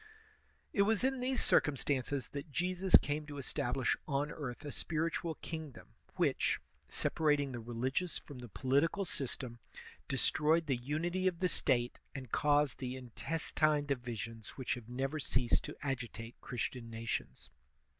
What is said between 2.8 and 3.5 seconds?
came to